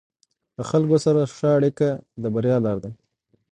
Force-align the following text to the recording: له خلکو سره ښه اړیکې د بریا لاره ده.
له 0.57 0.63
خلکو 0.69 0.97
سره 1.05 1.21
ښه 1.35 1.49
اړیکې 1.57 1.89
د 2.21 2.23
بریا 2.33 2.57
لاره 2.65 2.79
ده. 2.83 2.91